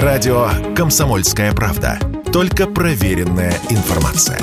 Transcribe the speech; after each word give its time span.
Радио 0.00 0.48
«Комсомольская 0.74 1.52
правда». 1.52 1.98
Только 2.32 2.66
проверенная 2.66 3.52
информация. 3.68 4.38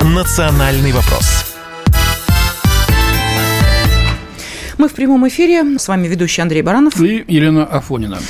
«Национальный 0.00 0.92
вопрос». 0.92 1.44
Мы 4.78 4.88
в 4.88 4.94
прямом 4.94 5.28
эфире. 5.28 5.78
С 5.78 5.88
вами 5.88 6.08
ведущий 6.08 6.40
Андрей 6.40 6.62
Баранов. 6.62 6.98
И 6.98 7.22
Елена 7.28 7.66
Афонина. 7.66 8.20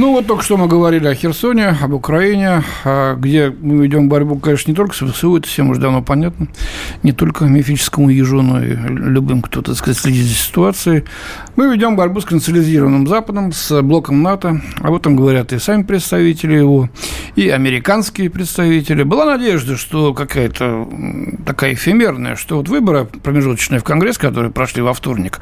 Ну, 0.00 0.12
вот 0.12 0.26
только 0.26 0.42
что 0.42 0.56
мы 0.56 0.66
говорили 0.66 1.06
о 1.06 1.14
Херсоне, 1.14 1.76
об 1.78 1.92
Украине, 1.92 2.64
а, 2.86 3.16
где 3.16 3.50
мы 3.50 3.84
ведем 3.84 4.08
борьбу, 4.08 4.36
конечно, 4.36 4.70
не 4.70 4.74
только 4.74 4.94
с 4.94 5.04
ВСУ, 5.04 5.36
это 5.36 5.46
всем 5.46 5.68
уже 5.68 5.78
давно 5.78 6.00
понятно, 6.00 6.46
не 7.02 7.12
только 7.12 7.44
мифическому 7.44 8.08
ежу, 8.08 8.40
но 8.40 8.64
и 8.64 8.74
любым, 8.74 9.42
кто, 9.42 9.60
так 9.60 9.76
сказать, 9.76 9.98
следит 9.98 10.24
за 10.24 10.34
ситуацией. 10.34 11.04
Мы 11.54 11.70
ведем 11.70 11.96
борьбу 11.96 12.22
с 12.22 12.24
канцеляризированным 12.24 13.06
Западом, 13.06 13.52
с 13.52 13.82
блоком 13.82 14.22
НАТО, 14.22 14.62
об 14.80 14.94
этом 14.94 15.16
говорят 15.16 15.52
и 15.52 15.58
сами 15.58 15.82
представители 15.82 16.54
его, 16.54 16.88
и 17.36 17.50
американские 17.50 18.30
представители. 18.30 19.02
Была 19.02 19.26
надежда, 19.26 19.76
что 19.76 20.14
какая-то 20.14 20.88
такая 21.44 21.74
эфемерная, 21.74 22.36
что 22.36 22.56
вот 22.56 22.70
выборы 22.70 23.04
промежуточные 23.04 23.80
в 23.80 23.84
Конгресс, 23.84 24.16
которые 24.16 24.50
прошли 24.50 24.80
во 24.80 24.94
вторник, 24.94 25.40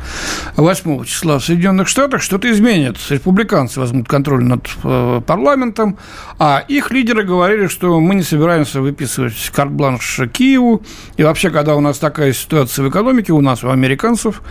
8 0.57 1.05
числа 1.05 1.39
в 1.39 1.45
Соединенных 1.45 1.87
Штатах, 1.87 2.23
что-то 2.23 2.51
изменит. 2.51 2.97
Республиканцы 3.09 3.79
возьмут 3.79 4.09
контроль 4.09 4.48
над 4.49 4.69
э, 4.83 5.21
парламентом, 5.27 5.97
а 6.39 6.65
их 6.67 6.91
лидеры 6.91 7.23
говорили, 7.23 7.67
что 7.69 8.01
мы 8.01 8.15
не 8.15 8.23
собираемся 8.23 8.81
выписывать 8.81 9.51
карт-бланш 9.55 10.21
Киеву, 10.33 10.83
и 11.17 11.23
вообще, 11.23 11.51
когда 11.51 11.77
у 11.77 11.81
нас 11.81 11.99
такая 11.99 12.33
ситуация 12.33 12.85
в 12.85 12.89
экономике, 12.89 13.33
у 13.33 13.41
нас, 13.41 13.63
у 13.63 13.71
американцев, 13.71 14.43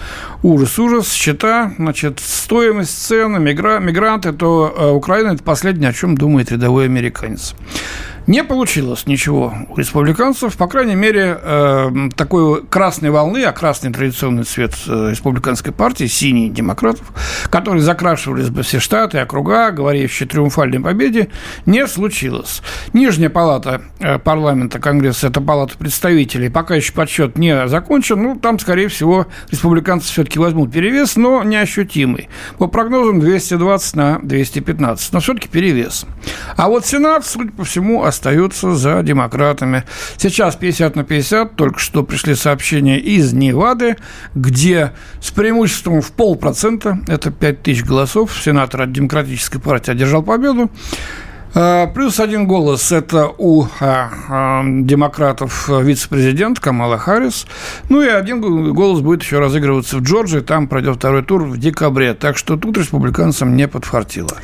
ужас-ужас, 0.44 1.12
счета, 1.12 1.74
значит, 1.78 2.20
стоимость, 2.20 3.06
цены, 3.06 3.40
мигра, 3.40 3.80
мигранты, 3.80 4.32
то 4.32 4.74
э, 4.76 4.90
Украина– 4.92 5.32
это 5.34 5.44
последнее, 5.44 5.90
о 5.90 5.94
чем 5.94 6.16
думает 6.16 6.52
рядовой 6.52 6.86
американец. 6.86 7.56
Не 8.28 8.44
получилось 8.44 9.08
ничего 9.08 9.54
у 9.70 9.78
республиканцев, 9.78 10.58
по 10.58 10.68
крайней 10.68 10.96
мере, 10.96 11.40
э, 11.42 12.10
такой 12.14 12.62
красной 12.66 13.10
волны, 13.10 13.46
а 13.46 13.54
красный 13.54 13.94
традиционный 13.94 14.44
цвет 14.44 14.74
э, 14.86 15.12
республиканской 15.12 15.72
партии, 15.72 16.08
синий 16.08 16.50
демократов, 16.50 17.14
которые 17.50 17.82
закрашивались 17.82 18.50
бы 18.50 18.64
все 18.64 18.82
штаты, 18.82 19.20
округа, 19.20 19.72
говорящие 19.72 20.28
о 20.28 20.30
триумфальной 20.30 20.82
победе, 20.82 21.30
не 21.66 21.88
случилось. 21.88 22.62
Нижняя 22.92 23.30
палата 23.30 23.82
э, 24.02 24.20
парламента 24.20 24.80
Конгресса, 24.80 25.28
это 25.28 25.40
палата 25.40 25.78
представителей, 25.78 26.50
пока 26.50 26.76
еще 26.76 26.92
подсчет 26.92 27.38
не 27.38 27.70
закончен, 27.70 28.22
ну, 28.22 28.36
там, 28.36 28.60
скорее 28.60 28.90
всего, 28.90 29.28
республиканцы 29.52 30.12
все-таки 30.12 30.38
возьмут 30.38 30.74
перевес, 30.74 31.16
но 31.16 31.44
неощутимый. 31.44 32.28
По 32.58 32.68
прогнозам 32.68 33.22
220 33.22 33.96
на 33.96 34.20
215, 34.20 35.14
но 35.14 35.22
все-таки 35.22 35.48
перевес. 35.48 36.06
А 36.58 36.68
вот 36.68 36.86
Сенат, 36.86 37.26
судя 37.26 37.52
по 37.54 37.64
всему, 37.64 38.04
остаются 38.18 38.76
за 38.76 39.04
демократами. 39.04 39.84
Сейчас 40.18 40.56
50 40.56 40.96
на 40.96 41.04
50, 41.04 41.56
только 41.56 41.80
что 41.80 42.04
пришли 42.04 42.36
сообщения 42.36 43.00
из 43.00 43.32
Невады, 43.34 43.98
где 44.34 44.94
с 45.22 45.32
преимуществом 45.32 46.02
в 46.02 46.12
полпроцента, 46.12 47.00
это 47.08 47.32
5 47.32 47.62
тысяч 47.62 47.84
голосов, 47.84 48.36
сенатор 48.44 48.82
от 48.82 48.92
демократической 48.92 49.60
партии 49.60 49.92
одержал 49.92 50.24
победу, 50.24 50.72
а, 51.54 51.88
Плюс 51.88 52.20
один 52.20 52.46
голос– 52.46 52.92
это 52.92 53.32
у 53.38 53.66
а, 53.80 54.10
а, 54.30 54.64
демократов 54.66 55.70
вице-президент 55.70 56.60
Камала 56.60 56.98
Харрис. 56.98 57.48
Ну 57.90 58.02
и 58.02 58.08
один 58.08 58.74
голос 58.74 59.02
будет 59.02 59.24
еще 59.24 59.40
разыгрываться 59.40 59.98
в 59.98 60.02
Джорджии. 60.02 60.42
Там 60.42 60.68
пройдет 60.68 60.98
второй 60.98 61.24
тур 61.24 61.44
в 61.44 61.58
декабре. 61.58 62.14
Так 62.14 62.38
что 62.38 62.58
тут 62.58 62.78
республиканцам 62.78 63.56
не 63.56 63.68
подфартило. 63.68 64.38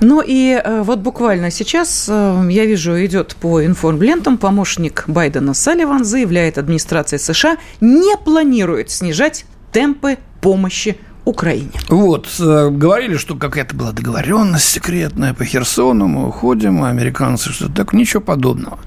Ну 0.00 0.22
и 0.24 0.60
э, 0.62 0.82
вот 0.82 1.00
буквально 1.00 1.50
сейчас 1.50 2.06
э, 2.10 2.48
я 2.50 2.66
вижу, 2.66 3.04
идет 3.04 3.36
по 3.36 3.64
информлентам 3.64 4.38
помощник 4.38 5.04
Байдена 5.06 5.54
Салливан 5.54 6.04
заявляет, 6.04 6.58
администрация 6.58 7.18
США 7.18 7.56
не 7.80 8.16
планирует 8.16 8.90
снижать 8.90 9.46
темпы 9.72 10.18
помощи 10.40 10.96
Украине. 11.24 11.70
Вот, 11.88 12.28
э, 12.38 12.68
говорили, 12.70 13.16
что 13.16 13.34
какая-то 13.36 13.74
была 13.74 13.92
договоренность 13.92 14.68
секретная 14.68 15.32
по 15.32 15.44
Херсону, 15.44 16.06
мы 16.06 16.28
уходим, 16.28 16.82
а 16.82 16.90
американцы 16.90 17.50
что-то 17.50 17.72
так, 17.72 17.92
ничего 17.92 18.20
подобного. 18.20 18.78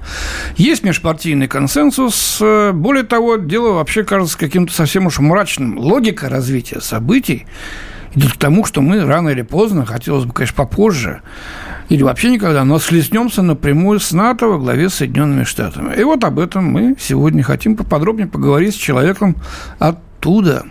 Есть 0.56 0.84
межпартийный 0.84 1.48
консенсус, 1.48 2.38
более 2.40 3.04
того, 3.04 3.38
дело 3.38 3.74
вообще 3.74 4.04
кажется 4.04 4.38
каким-то 4.38 4.74
совсем 4.74 5.08
уж 5.08 5.20
мрачным. 5.20 5.80
Логика 5.80 6.30
развития 6.30 6.80
событий 6.80 7.48
идет 8.16 8.34
к 8.34 8.38
тому, 8.38 8.66
что 8.66 8.82
мы 8.82 9.04
рано 9.06 9.30
или 9.30 9.42
поздно, 9.42 9.86
хотелось 9.86 10.26
бы, 10.26 10.34
конечно, 10.34 10.56
попозже, 10.56 11.22
или 11.90 12.04
вообще 12.04 12.32
никогда, 12.32 12.66
но 12.66 12.80
слеснемся 12.80 13.42
напрямую 13.42 14.00
с 14.00 14.12
НАТО 14.12 14.48
во 14.48 14.58
главе 14.58 14.90
с 14.90 14.96
Соединенными 14.96 15.44
Штатами. 15.44 15.96
И 16.00 16.04
вот 16.04 16.24
об 16.24 16.40
этом 16.40 16.66
мы 16.66 16.96
сегодня 17.00 17.44
хотим 17.44 17.76
поподробнее 17.76 18.28
поговорить 18.28 18.76
с 18.76 18.78
человеком 18.78 19.36
оттуда, 19.80 20.66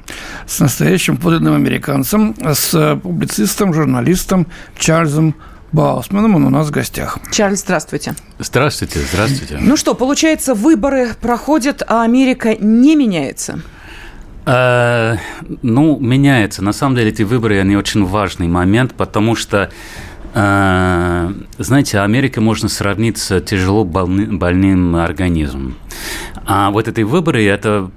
с 0.47 0.61
настоящим 0.61 1.17
подлинным 1.17 1.55
американцем, 1.55 2.35
с 2.41 3.01
публицистом, 3.03 3.73
журналистом 3.73 4.47
Чарльзом 4.79 5.35
Баусманом, 5.73 6.37
он 6.37 6.45
у 6.45 6.51
нас 6.51 6.69
в 6.69 6.71
гостях. 6.71 7.19
Чарльз, 7.33 7.61
здравствуйте. 7.61 8.15
Здравствуйте, 8.39 9.01
здравствуйте. 9.11 9.59
Ну 9.61 9.77
что, 9.77 9.95
получается, 9.95 10.55
выборы 10.55 11.11
проходят, 11.21 11.83
а 11.87 12.03
Америка 12.03 12.55
не 12.55 12.97
меняется? 12.97 13.61
Э, 14.47 15.17
ну, 15.63 15.99
меняется. 15.99 16.63
На 16.63 16.73
самом 16.73 16.97
деле 16.97 17.11
эти 17.11 17.23
выборы, 17.23 17.61
они 17.61 17.77
очень 17.77 18.05
важный 18.05 18.47
момент, 18.47 18.95
потому 18.95 19.35
что 19.35 19.71
э, 20.35 21.33
знаете, 21.59 21.99
Америка 21.99 22.41
можно 22.41 22.69
сравнить 22.69 23.19
с 23.19 23.41
тяжело 23.41 23.85
больным, 23.85 24.39
больным 24.39 24.97
организмом. 24.97 25.75
А 26.47 26.71
вот 26.71 26.87
эти 26.87 27.01
выборы– 27.01 27.45
это 27.47 27.91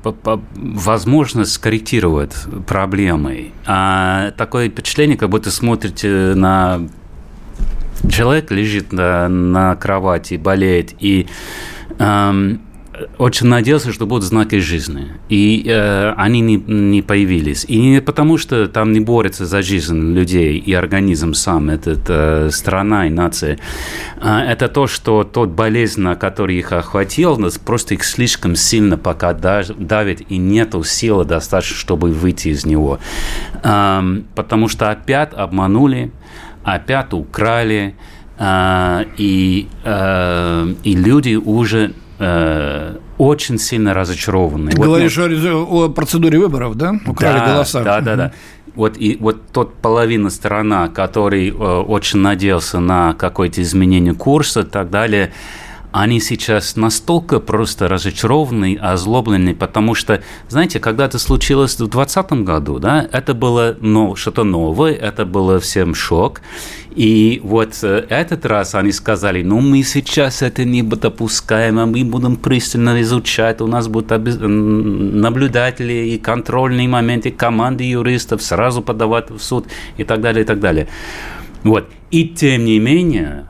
возможность 0.56 1.52
скорректировать 1.52 2.34
проблемы. 2.66 3.52
А 3.68 4.32
такое 4.32 4.70
впечатление, 4.70 5.18
как 5.18 5.30
будто 5.30 5.52
смотрите 5.52 6.34
на 6.36 6.82
человек 8.10 8.50
лежит 8.50 8.92
на, 8.92 9.28
на 9.28 9.76
кровати, 9.76 10.36
болеет, 10.36 10.96
и 11.00 11.28
эм, 12.00 12.62
очень 13.18 13.48
надеялся, 13.48 13.92
что 13.94 14.06
будут 14.06 14.24
знаки 14.24 14.60
жизни. 14.60 15.14
И 15.30 15.64
э, 15.68 16.14
они 16.18 16.42
не, 16.42 16.58
не 16.58 17.02
появились. 17.02 17.66
И 17.68 17.80
не 17.80 18.02
потому, 18.02 18.38
что 18.38 18.68
там 18.68 18.94
не 18.94 19.00
борются 19.00 19.46
за 19.46 19.62
жизнь 19.62 20.14
людей 20.14 20.58
и 20.58 20.74
организм 20.74 21.34
сам, 21.34 21.70
это, 21.70 21.92
это 21.92 22.50
страна 22.52 23.08
и 23.08 23.10
нация. 23.10 23.60
А 24.22 24.44
это 24.44 24.68
то, 24.68 24.88
что 24.88 25.24
тот 25.24 25.50
болезнь, 25.50 26.06
который 26.16 26.58
их 26.58 26.72
охватил, 26.72 27.40
просто 27.66 27.94
их 27.94 28.04
слишком 28.04 28.56
сильно 28.56 28.98
пока 28.98 29.34
давит, 29.34 30.22
и 30.30 30.38
нет 30.38 30.76
силы 30.86 31.26
достаточно, 31.26 31.76
чтобы 31.76 32.12
выйти 32.12 32.50
из 32.50 32.66
него. 32.66 33.00
А, 33.64 34.04
потому 34.36 34.68
что 34.68 34.90
опять 34.90 35.34
обманули, 35.34 36.12
опять 36.64 37.14
украли, 37.14 37.96
а, 38.38 39.06
и, 39.18 39.68
а, 39.84 40.68
и 40.84 40.96
люди 40.96 41.36
уже 41.36 41.94
Э, 42.20 42.98
очень 43.18 43.58
сильно 43.58 43.94
разочарованы. 43.94 44.72
Говоришь 44.72 45.18
вот, 45.18 45.32
ну, 45.32 45.64
о, 45.64 45.86
о 45.86 45.90
процедуре 45.90 46.38
выборов, 46.38 46.76
да? 46.76 46.96
Украли 47.08 47.40
да, 47.40 47.54
голоса. 47.54 47.82
Да, 47.82 48.02
да, 48.02 48.16
да. 48.18 48.32
Вот, 48.76 48.98
и 48.98 49.18
вот 49.20 49.48
тот 49.52 49.76
половина 49.76 50.30
сторона, 50.30 50.90
который 50.90 51.50
э, 51.50 51.54
очень 51.54 52.20
надеялся 52.20 52.80
на 52.80 53.14
какое-то 53.14 53.62
изменение 53.62 54.14
курса 54.14 54.62
и 54.62 54.64
так 54.64 54.90
далее, 54.90 55.32
они 55.92 56.20
сейчас 56.20 56.76
настолько 56.76 57.40
просто 57.40 57.88
разочарованы, 57.88 58.78
озлоблены, 58.80 59.56
потому 59.56 59.96
что, 59.96 60.22
знаете, 60.48 60.80
когда 60.80 61.06
это 61.06 61.18
случилось 61.18 61.74
в 61.76 61.78
2020 61.80 62.32
году, 62.44 62.80
да, 62.80 63.08
это 63.12 63.34
было 63.34 63.76
ну, 63.82 64.16
что-то 64.16 64.44
новое, 64.44 64.94
это 64.94 65.26
было 65.26 65.60
всем 65.60 65.96
шок. 65.96 66.42
И 66.96 67.40
вот 67.44 67.80
э, 67.82 68.06
этот 68.10 68.46
раз 68.46 68.76
они 68.76 68.92
сказали, 68.92 69.42
ну, 69.42 69.62
мы 69.62 69.84
сейчас 69.84 70.42
это 70.42 70.64
не 70.64 70.84
допускаем, 70.84 71.80
а 71.80 71.86
мы 71.86 72.04
будем 72.04 72.36
пристально 72.36 73.02
изучать, 73.02 73.62
у 73.62 73.68
нас 73.68 73.88
будут 73.88 74.12
наблюдатели 74.12 75.94
и 75.94 76.18
контрольные 76.20 76.88
моменты, 76.88 77.32
команды 77.32 77.84
юристов 77.84 78.42
сразу 78.42 78.82
подавать 78.82 79.32
в 79.32 79.40
суд 79.40 79.68
и 79.98 80.04
так 80.04 80.22
далее, 80.22 80.44
и 80.44 80.46
так 80.46 80.60
далее. 80.60 80.88
Вот. 81.64 81.90
И 82.12 82.28
тем 82.28 82.66
не 82.66 82.80
менее 82.80 83.46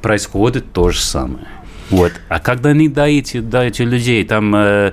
происходит 0.00 0.72
то 0.72 0.90
же 0.90 1.00
самое. 1.00 1.46
Вот. 1.92 2.12
А 2.28 2.40
когда 2.40 2.70
они 2.70 2.88
даете, 2.88 3.40
даете 3.40 3.84
людей 3.84 4.24
там 4.24 4.54
э, 4.56 4.92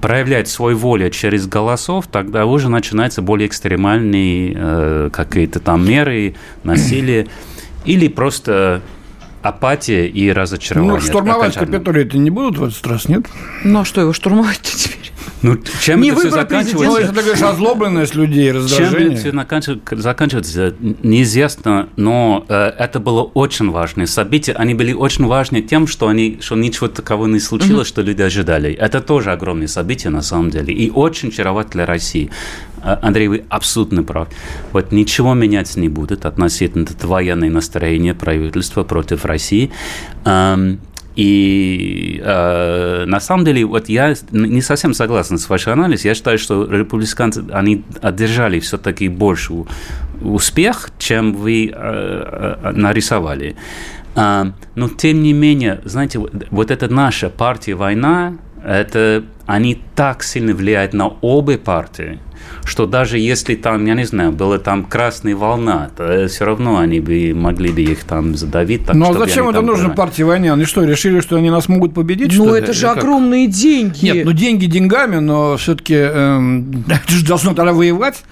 проявлять 0.00 0.48
свою 0.48 0.76
волю 0.76 1.10
через 1.10 1.46
голосов, 1.48 2.06
тогда 2.06 2.44
уже 2.44 2.68
начинаются 2.68 3.22
более 3.22 3.48
экстремальные 3.48 4.54
э, 4.54 5.10
какие-то 5.12 5.58
там 5.58 5.88
меры, 5.88 6.34
насилие, 6.62 7.26
или 7.86 8.08
просто 8.08 8.82
апатия 9.42 10.06
и 10.06 10.30
разочарование. 10.30 10.94
Ну, 10.94 11.00
штурмовать 11.00 11.54
Капитолий 11.54 12.02
это 12.02 12.18
не 12.18 12.30
будут 12.30 12.58
в 12.58 12.64
этот 12.64 12.86
раз, 12.86 13.08
нет? 13.08 13.26
Ну, 13.64 13.80
а 13.80 13.84
что 13.84 14.02
его 14.02 14.12
штурмовать 14.12 14.60
теперь? 14.62 15.05
Ну, 15.42 15.58
чем 15.80 16.00
Не 16.00 16.10
это 16.10 16.20
все 16.20 16.30
заканчивается? 16.30 16.84
Ну, 16.86 16.98
если 16.98 17.14
ты 17.14 17.22
говоришь 17.22 17.42
озлобленность 17.42 18.14
людей, 18.14 18.46
Чем 18.48 18.56
это 18.56 18.66
все 18.66 18.82
раздражение. 18.84 20.00
заканчивается, 20.02 20.74
неизвестно, 21.02 21.88
но 21.96 22.44
э, 22.48 22.72
это 22.78 23.00
было 23.00 23.22
очень 23.22 23.70
важное 23.70 24.06
событие. 24.06 24.56
Они 24.56 24.74
были 24.74 24.92
очень 24.92 25.26
важны 25.26 25.62
тем, 25.62 25.86
что, 25.86 26.08
они, 26.08 26.38
что 26.40 26.56
ничего 26.56 26.88
такого 26.88 27.26
не 27.26 27.40
случилось, 27.40 27.86
что 27.86 28.02
люди 28.02 28.22
ожидали. 28.22 28.72
Это 28.72 29.00
тоже 29.00 29.32
огромное 29.32 29.68
событие 29.68 30.10
на 30.10 30.22
самом 30.22 30.50
деле. 30.50 30.72
И 30.72 30.90
очень 30.90 31.30
чаровать 31.30 31.70
для 31.70 31.86
России. 31.86 32.30
Э, 32.82 32.96
Андрей, 33.02 33.28
вы 33.28 33.44
абсолютно 33.48 34.02
прав. 34.02 34.28
Вот 34.72 34.92
ничего 34.92 35.34
меняться 35.34 35.80
не 35.80 35.88
будет 35.88 36.24
относительно 36.24 36.86
военное 37.02 37.50
настроение 37.50 38.14
правительства 38.14 38.84
против 38.84 39.24
России. 39.24 39.70
Эм, 40.24 40.80
и 41.16 42.20
э, 42.22 43.04
на 43.06 43.20
самом 43.20 43.46
деле, 43.46 43.64
вот 43.64 43.88
я 43.88 44.14
не 44.32 44.60
совсем 44.60 44.92
согласен 44.92 45.38
с 45.38 45.48
вашей 45.48 45.72
анализом. 45.72 46.08
Я 46.08 46.14
считаю, 46.14 46.38
что 46.38 46.66
республиканцы, 46.66 47.42
они 47.52 47.84
одержали 48.02 48.60
все-таки 48.60 49.08
больше 49.08 49.64
успех, 50.20 50.90
чем 50.98 51.32
вы 51.32 51.72
э, 51.72 51.74
э, 51.74 52.72
нарисовали. 52.72 53.56
А, 54.14 54.52
но 54.74 54.88
тем 54.90 55.22
не 55.22 55.32
менее, 55.32 55.80
знаете, 55.84 56.18
вот, 56.18 56.32
вот 56.50 56.70
эта 56.70 56.92
наша 56.92 57.30
партия 57.30 57.74
«Война», 57.74 58.34
это 58.62 59.24
они 59.46 59.80
так 59.94 60.22
сильно 60.22 60.52
влияют 60.54 60.92
на 60.92 61.08
обе 61.22 61.56
партии, 61.56 62.18
что 62.64 62.86
даже 62.86 63.18
если 63.18 63.54
там, 63.54 63.84
я 63.86 63.94
не 63.94 64.04
знаю, 64.04 64.32
была 64.32 64.58
там 64.58 64.84
красная 64.84 65.34
волна, 65.36 65.90
то 65.96 66.26
все 66.28 66.44
равно 66.44 66.78
они 66.78 67.00
бы 67.00 67.32
могли 67.34 67.70
бы 67.70 67.82
их 67.82 68.04
там 68.04 68.34
задавить. 68.36 68.86
Так, 68.86 68.94
Ну 68.96 69.10
а 69.10 69.18
зачем 69.18 69.48
это 69.48 69.60
нужно 69.60 69.88
понимали. 69.90 69.96
партии 69.96 70.22
войны? 70.22 70.50
Они 70.52 70.64
что, 70.64 70.84
решили, 70.84 71.20
что 71.20 71.36
они 71.36 71.50
нас 71.50 71.68
могут 71.68 71.94
победить? 71.94 72.36
Ну, 72.36 72.54
это 72.54 72.72
же 72.72 72.86
Или 72.86 72.94
как? 72.94 72.98
огромные 72.98 73.46
деньги. 73.46 74.04
Нет, 74.04 74.24
ну 74.24 74.32
деньги 74.32 74.66
деньгами, 74.66 75.16
но 75.16 75.56
все-таки 75.56 75.94
это 75.94 77.00
же 77.08 77.24
должно 77.26 77.54
тогда 77.54 77.72
воевать, 77.72 78.22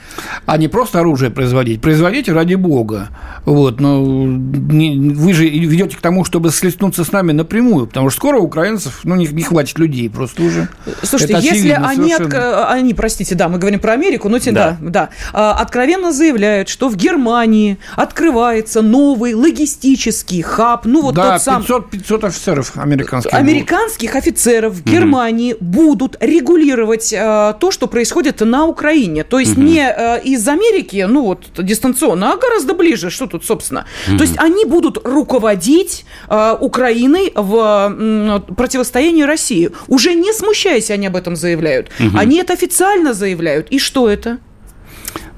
а 0.47 0.56
не 0.59 0.69
просто 0.69 1.01
оружие 1.01 1.31
производить. 1.31 1.81
Производите 1.81 2.33
ради 2.33 2.55
бога. 2.55 3.09
Вот, 3.45 3.81
но 3.81 4.01
не- 4.27 4.99
вы 4.99 5.33
же 5.35 5.47
ведете 5.49 5.97
к 5.97 6.01
тому, 6.01 6.25
чтобы 6.25 6.51
слестнуться 6.51 7.05
с 7.05 7.12
нами 7.12 7.33
напрямую, 7.33 7.87
потому 7.87 8.11
что 8.11 8.17
скоро 8.19 8.39
украинцев 8.39 9.01
ну, 9.05 9.17
не, 9.17 9.27
не 9.27 9.43
хватит 9.43 9.79
людей 9.79 10.09
просто 10.09 10.43
уже. 10.43 10.69
Слушайте, 11.03 11.35
Это 11.35 11.43
если 11.45 11.71
они, 11.71 12.11
совершенно. 12.12 12.35
отк- 12.35 12.67
они, 12.73 12.95
простите, 12.95 13.35
да, 13.35 13.49
мы 13.49 13.59
говорим 13.59 13.81
про 13.81 13.93
Америку, 13.94 14.29
но 14.29 14.38
те, 14.38 14.52
да, 14.52 14.76
Да. 14.81 14.91
да, 14.91 15.08
а, 15.32 15.52
откровенно 15.55 16.12
заявляют, 16.12 16.69
что 16.69 16.88
в 16.88 16.96
Германии 16.96 17.79
открывается 17.96 18.82
новый 18.82 19.35
логистический 19.35 20.43
хаб, 20.43 20.85
ну 20.85 21.02
вот 21.02 21.14
да, 21.14 21.32
тот 21.32 21.43
сам 21.43 21.62
500, 21.62 21.91
500 21.91 22.25
офицеров 22.25 22.76
американских. 22.76 23.32
Американских 23.35 24.14
офицеров 24.17 24.75
в 24.75 24.85
Германии 24.85 25.56
будут 25.61 26.17
регулировать 26.20 27.12
э, 27.12 27.55
то, 27.58 27.70
что 27.70 27.87
происходит 27.87 28.41
на 28.41 28.67
Украине. 28.67 29.25
То 29.25 29.38
есть 29.38 29.56
не 29.56 29.81
э, 29.81 30.20
из 30.23 30.46
Америки, 30.49 31.06
ну 31.08 31.23
вот 31.23 31.46
дистанционно, 31.58 32.32
а 32.32 32.37
гораздо 32.37 32.75
ближе. 32.75 33.11
Что 33.11 33.26
тут, 33.26 33.44
собственно? 33.44 33.85
То 34.06 34.23
есть 34.25 34.35
они 34.38 34.64
будут 34.64 34.99
руководить 35.06 36.05
э, 36.29 36.56
Украиной 36.61 37.32
в 37.35 37.55
м, 37.56 38.43
противостоянии 38.56 39.23
России. 39.23 39.70
Уже 39.88 40.14
не 40.14 40.32
смущаясь, 40.32 40.91
они 40.91 41.06
об 41.06 41.17
этом 41.17 41.37
заявляют. 41.37 41.88
Они 42.17 42.38
это 42.38 42.52
официально 42.52 43.14
заявляют. 43.14 43.69
И 43.70 43.79
что 43.84 44.08
это? 44.08 44.38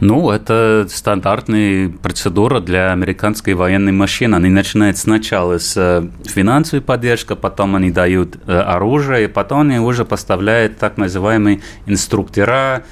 Ну, 0.00 0.30
это 0.30 0.86
стандартная 0.90 1.88
процедура 1.88 2.60
для 2.60 2.92
американской 2.92 3.54
военной 3.54 3.92
машины. 3.92 4.36
Они 4.36 4.50
начинают 4.50 4.98
сначала 4.98 5.58
с 5.58 5.74
э, 5.76 6.06
финансовой 6.26 6.82
поддержки, 6.82 7.34
потом 7.34 7.76
они 7.76 7.90
дают 7.90 8.36
э, 8.46 8.58
оружие, 8.58 9.24
и 9.24 9.26
потом 9.26 9.62
они 9.62 9.78
уже 9.78 10.04
поставляют 10.04 10.78
так 10.78 10.98
называемые 10.98 11.60
инструктора, 11.86 12.84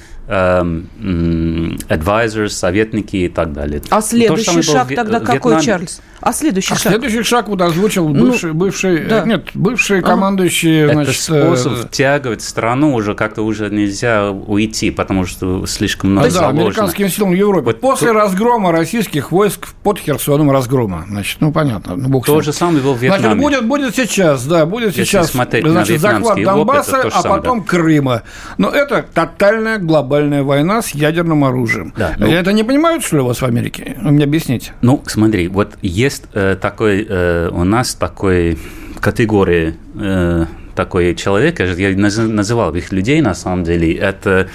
advisors, 1.89 2.49
советники 2.49 3.15
и 3.17 3.29
так 3.29 3.53
далее. 3.53 3.81
А 3.89 4.01
То, 4.01 4.07
следующий 4.07 4.55
был 4.55 4.63
шаг 4.63 4.89
в 4.89 4.95
тогда 4.95 5.19
в 5.19 5.23
какой, 5.23 5.53
Вьетнаме. 5.53 5.63
Чарльз? 5.65 6.01
А 6.21 6.33
следующий 6.33 6.73
А 6.73 6.77
шаг? 6.77 6.91
следующий 6.93 7.23
шаг 7.23 7.47
вот 7.49 7.61
озвучил 7.61 8.07
бывший, 8.09 8.53
бывший 8.53 9.01
Ну, 9.03 9.09
да. 9.09 9.23
э, 9.23 9.27
нет, 9.27 9.49
бывший 9.53 10.01
командующий, 10.01 10.79
Это 10.85 10.93
значит, 10.93 11.21
способ 11.21 11.73
э, 11.73 11.75
втягивать 11.87 12.41
страну 12.41 12.95
уже 12.95 13.13
как-то 13.13 13.43
уже 13.43 13.69
нельзя 13.69 14.31
уйти, 14.31 14.89
потому 14.91 15.25
что 15.25 15.65
слишком 15.67 16.11
много 16.11 16.27
Ну 16.27 16.33
да, 16.33 16.39
заложено. 16.39 16.61
американским 16.63 17.09
силам 17.09 17.31
в 17.31 17.35
Европе. 17.35 17.65
Вот 17.65 17.81
После 17.81 18.07
то- 18.07 18.13
разгрома 18.13 18.71
российских 18.71 19.31
войск 19.31 19.67
под 19.83 19.99
Херсоном 19.99 20.49
разгрома. 20.49 21.05
Значит, 21.07 21.37
ну 21.41 21.51
понятно. 21.51 21.95
Ну, 21.95 22.21
То 22.21 22.41
же 22.41 22.53
самое 22.53 22.81
было 22.81 22.93
в 22.93 22.99
Значит, 22.99 23.19
Вьетнаме. 23.19 23.41
будет, 23.41 23.65
будет 23.67 23.95
сейчас, 23.95 24.45
да, 24.47 24.65
будет 24.65 24.87
Если 24.89 25.03
сейчас 25.03 25.31
смотреть 25.31 25.63
на 25.65 25.71
значит, 25.71 25.99
захват 25.99 26.37
вьетнамский 26.37 26.45
опыт, 26.45 26.65
Донбасса, 26.65 27.01
то 27.03 27.07
а 27.09 27.21
самое, 27.21 27.41
потом 27.41 27.63
Крыма. 27.63 28.23
Но 28.57 28.69
это 28.69 29.05
тотальная 29.13 29.77
глобальная 29.77 30.14
война 30.43 30.81
с 30.81 30.89
ядерным 30.91 31.43
оружием. 31.43 31.93
Да, 31.97 32.13
ну- 32.17 32.27
Это 32.27 32.53
не 32.53 32.63
понимают, 32.63 33.03
что 33.03 33.17
ли, 33.17 33.21
у 33.21 33.25
вас 33.25 33.41
в 33.41 33.45
Америке? 33.45 33.97
Вы 34.01 34.11
мне 34.11 34.23
объясните. 34.25 34.71
Ну, 34.81 35.01
смотри, 35.05 35.47
вот 35.47 35.77
есть 35.81 36.23
э, 36.33 36.55
такой, 36.59 37.05
э, 37.07 37.49
у 37.51 37.63
нас 37.63 37.95
такой 37.95 38.57
категория 38.99 39.75
э, 39.99 40.45
такой 40.75 41.15
человек, 41.15 41.59
я 41.59 41.89
называл 41.97 42.73
их 42.75 42.91
людей 42.91 43.21
на 43.21 43.33
самом 43.33 43.63
деле, 43.63 43.93
это 43.93 44.49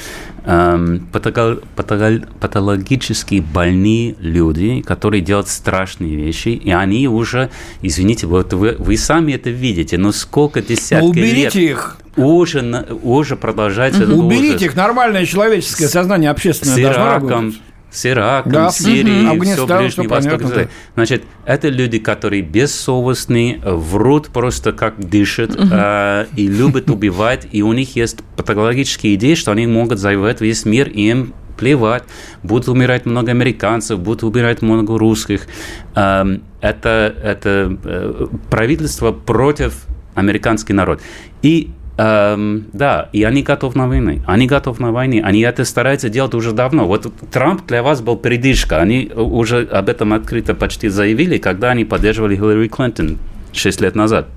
эм, 0.45 1.07
патологически 2.41 3.41
больные 3.41 4.15
люди, 4.21 4.83
которые 4.83 5.21
делают 5.23 5.49
страшные 5.49 6.15
вещи, 6.17 6.49
и 6.51 6.71
они 6.71 7.09
уже, 7.09 7.51
извините, 7.83 8.27
вот 8.27 8.53
вы, 8.53 8.77
вы 8.79 8.97
сами 8.97 9.33
это 9.33 9.51
видите, 9.51 9.99
но 9.99 10.13
сколько 10.13 10.63
десятки 10.63 11.05
Ну, 11.05 11.11
уберите 11.11 11.61
лет 11.61 11.71
их. 11.71 11.97
уже, 12.17 12.87
уже 13.03 13.37
продолжается 13.37 14.03
этот 14.05 14.17
Уберите 14.17 14.49
ужас. 14.57 14.63
их. 14.63 14.77
Нормальное 14.77 15.27
человеческое 15.27 15.89
сознание 15.89 16.31
общественное 16.31 16.77
с 16.77 16.81
должно 16.81 17.03
Ираком, 17.03 17.29
работать. 17.31 17.61
С 17.91 18.07
Ираком, 18.07 18.53
Да, 18.53 18.71
с 18.71 18.79
Сирией, 18.79 19.27
все 19.41 19.67
Ближний 19.67 20.07
Восток. 20.07 20.41
понятно, 20.41 20.49
да. 20.49 20.69
Значит, 20.95 21.25
это 21.45 21.69
люди, 21.69 21.99
которые 21.99 22.43
бессовестны, 22.43 23.61
врут 23.65 24.29
просто 24.29 24.73
как 24.73 24.99
дышат 24.99 25.57
э, 25.57 26.27
и 26.37 26.47
любят 26.47 26.89
убивать, 26.91 27.49
и 27.51 27.63
у 27.63 27.73
них 27.73 27.97
есть 27.97 28.19
патологические 28.37 29.15
идеи, 29.17 29.35
что 29.35 29.53
они 29.53 29.67
могут 29.67 29.99
завоевать 29.99 30.41
весь 30.41 30.65
мир, 30.65 30.89
и 30.89 31.11
им 31.11 31.35
плевать. 31.59 32.05
Будут 32.43 32.69
умирать 32.69 33.07
много 33.07 33.31
американцев, 33.31 33.99
будут 34.01 34.23
умирать 34.23 34.63
много 34.63 34.99
русских. 34.99 35.47
Эм, 35.95 36.43
это, 36.61 37.15
это 37.23 37.79
э, 37.85 38.27
правительство 38.51 39.13
против 39.13 39.85
американский 40.15 40.73
народ. 40.73 41.01
И 41.43 41.71
Эм, 42.02 42.64
да, 42.73 43.11
и 43.12 43.25
они 43.25 43.43
готовы 43.43 43.76
на 43.76 43.87
войны. 43.87 44.23
Они 44.26 44.47
готовы 44.47 44.81
на 44.82 44.91
войне. 44.91 45.23
Они 45.23 45.43
это 45.43 45.67
стараются 45.67 46.08
делать 46.08 46.32
уже 46.32 46.52
давно. 46.52 46.87
Вот 46.87 47.12
Трамп 47.30 47.66
для 47.66 47.83
вас 47.83 48.00
был 48.00 48.16
передышка. 48.16 48.78
Они 48.78 49.12
уже 49.14 49.64
об 49.64 49.90
этом 49.90 50.14
открыто 50.14 50.54
почти 50.54 50.88
заявили, 50.88 51.37
когда 51.37 51.73
они 51.73 51.85
поддерживали 51.85 52.37
Хиллари 52.37 52.69
Клинтон 52.69 53.19
6 53.52 53.83
лет 53.83 53.95
назад. 53.97 54.28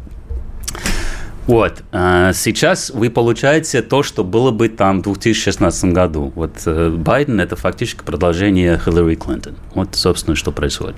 Вот. 1.48 1.84
а 1.94 2.34
Сейчас 2.34 2.90
вы 2.90 3.10
получаете 3.10 3.82
то, 3.82 4.04
что 4.04 4.26
было 4.26 4.52
бы 4.52 4.68
там 4.68 5.00
в 5.00 5.04
2016 5.04 5.86
году. 5.94 6.34
Вот 6.36 6.64
э, 6.66 6.90
Байден– 6.90 7.40
это 7.42 7.56
фактически 7.56 8.04
продолжение 8.04 8.78
Хиллари 8.78 9.16
Клинтон. 9.16 9.56
Вот, 9.74 9.96
собственно, 9.96 10.36
что 10.36 10.52
происходит. 10.52 10.98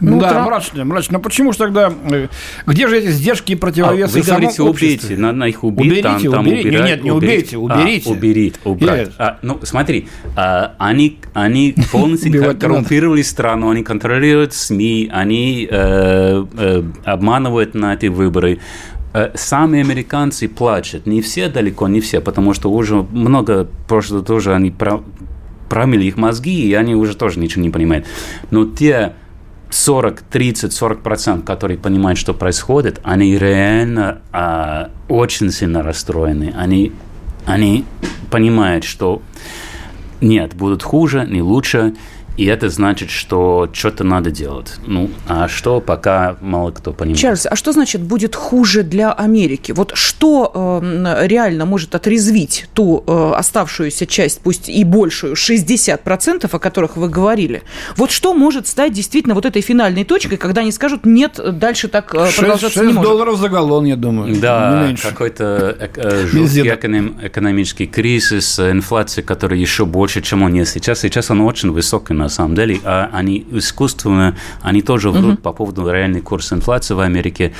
Ну, 0.00 0.20
да, 0.20 0.30
Трамп- 0.30 0.46
мрачно, 0.46 0.84
мрачно. 0.84 1.12
Но 1.14 1.20
почему 1.20 1.52
же 1.52 1.58
тогда, 1.58 1.92
э, 2.10 2.28
где 2.66 2.88
же 2.88 2.98
эти 2.98 3.08
сдержки 3.10 3.52
и 3.52 3.54
А, 3.54 3.58
противовесы 3.58 4.14
вы 4.14 4.20
в 4.20 4.24
самом 4.24 4.40
говорите, 4.42 4.62
убейте, 4.62 5.16
надо 5.16 5.44
их 5.46 5.64
убить, 5.64 5.80
Уберите, 5.86 6.02
там, 6.02 6.20
там 6.32 6.46
уберите. 6.46 6.68
убирать, 6.68 6.86
Нет, 6.90 7.04
не 7.04 7.10
убейте, 7.10 7.56
уберите. 7.58 8.08
А, 8.08 8.12
уберите, 8.12 8.58
убрать. 8.64 9.10
А, 9.18 9.38
ну, 9.42 9.58
смотри, 9.62 10.08
а, 10.36 10.74
они, 10.78 11.18
они 11.32 11.74
полностью 11.92 12.56
коррумпировали 12.58 13.22
страну, 13.22 13.70
они 13.70 13.82
контролируют 13.82 14.54
СМИ, 14.54 15.10
они 15.12 15.68
э, 15.70 16.44
э, 16.56 16.82
обманывают 17.04 17.74
на 17.74 17.94
эти 17.94 18.06
выборы. 18.06 18.58
Э, 19.12 19.30
Сами 19.34 19.80
американцы 19.80 20.48
плачут, 20.48 21.06
не 21.06 21.20
все 21.22 21.48
далеко, 21.48 21.86
не 21.88 22.00
все, 22.00 22.20
потому 22.20 22.52
что 22.54 22.70
уже 22.70 22.96
много 22.96 23.68
просто 23.88 24.22
тоже 24.22 24.54
они 24.54 24.70
про- 24.70 25.02
промыли 25.68 26.04
их 26.04 26.16
мозги, 26.16 26.68
и 26.68 26.74
они 26.74 26.94
уже 26.94 27.16
тоже 27.16 27.38
ничего 27.38 27.62
не 27.62 27.70
понимают. 27.70 28.06
Но 28.50 28.64
те 28.66 29.12
40, 29.74 30.22
30, 30.22 30.72
40 30.72 31.02
процентов, 31.02 31.44
которые 31.44 31.76
понимают, 31.78 32.16
что 32.16 32.32
происходит, 32.32 33.00
они 33.02 33.36
реально 33.36 34.20
а, 34.30 34.90
очень 35.08 35.50
сильно 35.50 35.82
расстроены. 35.82 36.54
Они, 36.56 36.92
они 37.44 37.84
понимают, 38.30 38.84
что 38.84 39.20
нет, 40.20 40.54
будут 40.54 40.84
хуже, 40.84 41.26
не 41.28 41.42
лучше. 41.42 41.94
И 42.36 42.46
это 42.46 42.68
значит, 42.68 43.10
что 43.10 43.68
что-то 43.72 44.04
надо 44.04 44.30
делать. 44.30 44.74
Ну, 44.86 45.10
а 45.28 45.48
что, 45.48 45.80
пока 45.80 46.36
мало 46.40 46.72
кто 46.72 46.92
понимает. 46.92 47.20
Чарльз, 47.20 47.46
а 47.46 47.54
что 47.54 47.72
значит 47.72 48.00
будет 48.00 48.34
хуже 48.34 48.82
для 48.82 49.12
Америки? 49.12 49.72
Вот 49.72 49.92
что 49.94 50.80
э, 50.82 51.26
реально 51.26 51.64
может 51.64 51.94
отрезвить 51.94 52.66
ту 52.74 53.04
э, 53.06 53.32
оставшуюся 53.36 54.06
часть, 54.06 54.40
пусть 54.40 54.68
и 54.68 54.82
большую, 54.84 55.34
60%, 55.34 56.48
о 56.50 56.58
которых 56.58 56.96
вы 56.96 57.08
говорили? 57.08 57.62
Вот 57.96 58.10
что 58.10 58.34
может 58.34 58.66
стать 58.66 58.92
действительно 58.92 59.34
вот 59.34 59.46
этой 59.46 59.62
финальной 59.62 60.04
точкой, 60.04 60.36
когда 60.36 60.62
они 60.62 60.72
скажут, 60.72 61.06
нет, 61.06 61.38
дальше 61.58 61.88
так 61.88 62.14
э, 62.14 62.26
6, 62.26 62.38
продолжаться 62.38 62.80
6 62.80 62.86
не 62.86 62.92
может? 62.94 63.10
долларов 63.10 63.38
за 63.38 63.48
галлон, 63.48 63.84
я 63.84 63.96
думаю. 63.96 64.34
Да, 64.40 64.92
какой-то 65.00 65.76
э, 65.78 65.88
э, 65.94 66.26
жуткий 66.26 66.68
эконом, 66.68 67.18
экономический 67.22 67.86
кризис, 67.86 68.58
инфляция, 68.58 69.22
которая 69.22 69.58
еще 69.58 69.86
больше, 69.86 70.20
чем 70.20 70.42
он 70.42 70.54
есть 70.54 70.72
сейчас. 70.72 71.00
Сейчас 71.00 71.30
она 71.30 71.44
очень 71.44 71.70
высокая 71.70 72.16
на 72.24 72.30
самом 72.30 72.54
деле, 72.54 72.80
а 72.84 73.10
они 73.12 73.46
искусственно, 73.52 74.34
они 74.62 74.80
тоже 74.82 75.10
врут 75.10 75.38
uh-huh. 75.38 75.42
по 75.42 75.52
поводу 75.52 75.88
реальный 75.90 76.22
курс 76.22 76.52
инфляции 76.52 76.94
в 76.94 77.00
Америке. 77.00 77.52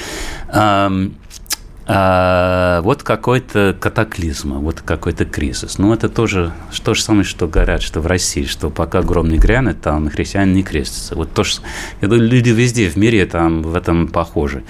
А, 1.86 2.80
вот 2.80 3.02
какой-то 3.02 3.76
катаклизм, 3.78 4.54
вот 4.54 4.80
какой-то 4.80 5.26
кризис. 5.26 5.76
Ну, 5.76 5.92
это 5.92 6.08
тоже 6.08 6.54
то 6.82 6.94
же 6.94 7.02
самое, 7.02 7.24
что 7.24 7.46
говорят, 7.46 7.82
что 7.82 8.00
в 8.00 8.06
России, 8.06 8.46
что 8.46 8.70
пока 8.70 9.02
гром 9.02 9.28
не 9.28 9.36
грянет, 9.36 9.82
там 9.82 10.08
христиане 10.08 10.54
не 10.54 10.62
крестятся. 10.62 11.14
Вот 11.14 11.34
то, 11.34 11.44
что... 11.44 11.60
Я 12.00 12.08
думаю, 12.08 12.26
люди 12.26 12.48
везде 12.48 12.88
в 12.88 12.96
мире 12.96 13.26
там 13.26 13.62
в 13.62 13.76
этом 13.76 14.08
похожи. 14.08 14.64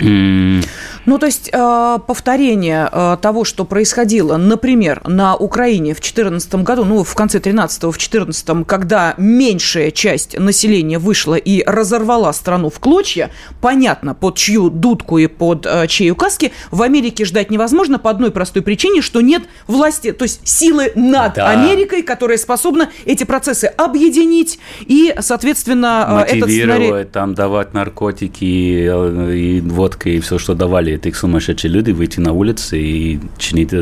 Ну, 0.00 1.16
то 1.16 1.24
есть 1.24 1.48
э, 1.50 1.98
повторение 2.06 2.86
э, 2.92 3.16
того, 3.22 3.44
что 3.44 3.64
происходило, 3.64 4.36
например, 4.36 5.00
на 5.08 5.36
Украине 5.36 5.94
в 5.94 6.00
2014 6.00 6.56
году, 6.56 6.84
ну, 6.84 7.02
в 7.02 7.14
конце 7.14 7.40
13 7.40 7.84
в 7.84 7.96
14 7.96 8.66
когда 8.66 9.14
меньшая 9.16 9.90
часть 9.90 10.38
населения 10.38 10.98
вышла 10.98 11.36
и 11.36 11.64
разорвала 11.64 12.34
страну 12.34 12.68
в 12.68 12.78
клочья, 12.78 13.30
понятно, 13.62 14.14
под 14.14 14.36
чью 14.36 14.68
дудку 14.68 15.16
и 15.16 15.28
под 15.28 15.64
э, 15.64 15.86
чьи 15.86 16.10
указки, 16.10 16.52
в 16.70 16.82
Америке 16.82 17.24
ждать 17.24 17.50
невозможно 17.50 17.98
по 17.98 18.10
одной 18.10 18.30
простой 18.30 18.60
причине, 18.60 19.00
что 19.00 19.22
нет 19.22 19.44
власти, 19.66 20.12
то 20.12 20.24
есть 20.24 20.46
силы 20.46 20.92
над 20.94 21.36
да. 21.36 21.48
Америкой, 21.48 22.02
которая 22.02 22.36
способна 22.36 22.90
эти 23.06 23.24
процессы 23.24 23.64
объединить 23.64 24.58
и, 24.80 25.14
соответственно, 25.20 26.26
этот 26.28 26.50
сценарий... 26.50 27.04
там 27.04 27.32
давать 27.34 27.72
наркотики 27.72 28.44
и 28.44 29.60
вот 29.62 29.87
водкой 29.88 30.16
и 30.16 30.20
все, 30.20 30.38
что 30.38 30.54
давали 30.54 30.92
эти 30.92 31.12
сумасшедшие 31.12 31.70
люди, 31.70 31.92
выйти 31.92 32.20
на 32.20 32.32
улицы 32.32 32.78
и 32.78 33.20
чинить 33.38 33.72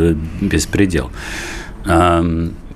беспредел. 0.40 1.10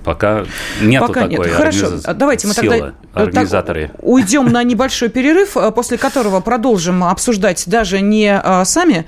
Пока 0.02 0.46
нет 0.80 1.02
Пока 1.02 1.28
такой 1.28 1.36
нет. 1.36 1.46
Хорошо, 1.52 1.90
давайте 2.14 2.46
мы 2.46 2.54
силы, 2.54 2.70
тогда 2.70 2.94
организаторы. 3.12 3.88
Так, 3.88 3.96
уйдем 4.00 4.46
на 4.50 4.62
небольшой 4.64 5.10
перерыв, 5.10 5.58
после 5.74 5.98
которого 5.98 6.40
продолжим 6.40 7.04
обсуждать 7.04 7.64
даже 7.66 8.00
не 8.00 8.32
а, 8.32 8.64
сами 8.64 9.04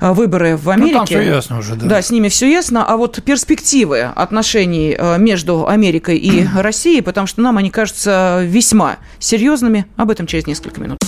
а, 0.00 0.12
выборы 0.12 0.58
в 0.58 0.68
Америке. 0.68 0.92
Ну, 0.92 0.98
там 0.98 1.06
все 1.06 1.22
ясно 1.22 1.58
уже, 1.60 1.76
да. 1.76 1.86
Да, 1.86 2.02
с 2.02 2.10
ними 2.10 2.28
все 2.28 2.50
ясно, 2.50 2.84
а 2.86 2.98
вот 2.98 3.22
перспективы 3.24 4.02
отношений 4.02 4.94
а, 4.98 5.16
между 5.16 5.66
Америкой 5.66 6.18
и 6.18 6.46
Россией, 6.56 7.00
потому 7.00 7.26
что 7.26 7.40
нам 7.40 7.56
они 7.56 7.70
кажутся 7.70 8.42
весьма 8.44 8.98
серьезными. 9.18 9.86
Об 9.96 10.10
этом 10.10 10.26
через 10.26 10.46
несколько 10.46 10.78
минут. 10.78 10.98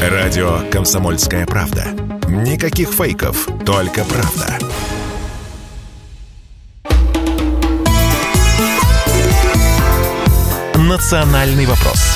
Радио 0.00 0.60
«Комсомольская 0.70 1.46
правда». 1.46 1.86
Никаких 2.28 2.90
фейков, 2.90 3.48
только 3.64 4.04
правда. 4.04 4.58
«Национальный 10.74 11.64
вопрос» 11.64 12.15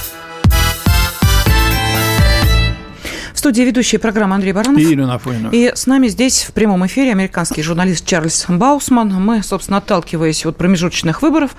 студии 3.40 3.62
ведущая 3.62 3.99
программы 3.99 4.35
Андрей 4.35 4.52
Баранов. 4.52 4.78
И 4.78 4.85
Елена 4.85 5.14
Афонина. 5.14 5.49
И 5.50 5.73
с 5.75 5.87
нами 5.87 6.09
здесь 6.09 6.42
в 6.42 6.52
прямом 6.52 6.85
эфире 6.87 7.11
американский 7.12 7.62
журналист 7.62 8.04
Чарльз 8.04 8.44
Баусман. 8.49 9.09
Мы, 9.09 9.42
собственно, 9.42 9.78
отталкиваясь 9.78 10.44
от 10.44 10.59
промежуточных 10.59 11.23
выборов, 11.23 11.56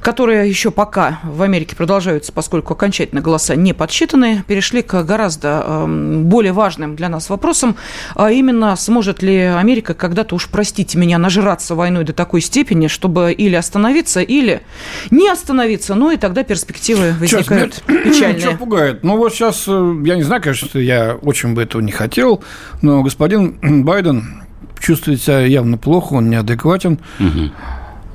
которые 0.00 0.48
еще 0.48 0.70
пока 0.70 1.18
в 1.24 1.42
Америке 1.42 1.74
продолжаются, 1.74 2.32
поскольку 2.32 2.74
окончательно 2.74 3.20
голоса 3.20 3.56
не 3.56 3.72
подсчитаны, 3.72 4.44
перешли 4.46 4.82
к 4.82 5.02
гораздо 5.02 5.64
э, 5.66 5.86
более 6.22 6.52
важным 6.52 6.94
для 6.94 7.08
нас 7.08 7.28
вопросам, 7.28 7.76
а 8.14 8.30
именно, 8.30 8.76
сможет 8.76 9.20
ли 9.20 9.36
Америка 9.36 9.94
когда-то, 9.94 10.36
уж 10.36 10.48
простите 10.48 10.96
меня, 10.96 11.18
нажраться 11.18 11.74
войной 11.74 12.04
до 12.04 12.12
такой 12.12 12.40
степени, 12.40 12.86
чтобы 12.86 13.32
или 13.32 13.56
остановиться, 13.56 14.20
или 14.20 14.62
не 15.10 15.28
остановиться, 15.28 15.96
ну 15.96 16.12
и 16.12 16.18
тогда 16.18 16.44
перспективы 16.44 17.14
возникают 17.18 17.82
Сейчас, 17.84 18.04
печальные. 18.04 18.40
Что 18.46 18.56
пугает? 18.56 19.02
Ну 19.02 19.16
вот 19.16 19.34
сейчас, 19.34 19.64
э, 19.66 20.02
я 20.04 20.14
не 20.14 20.22
знаю, 20.22 20.40
конечно, 20.40 20.78
я 20.78 21.15
очень 21.22 21.54
бы 21.54 21.62
этого 21.62 21.82
не 21.82 21.92
хотел, 21.92 22.42
но 22.82 23.02
господин 23.02 23.58
Байден 23.84 24.44
чувствует 24.80 25.20
себя 25.20 25.40
явно 25.40 25.78
плохо, 25.78 26.14
он 26.14 26.30
неадекватен. 26.30 26.98
Угу. 27.18 27.50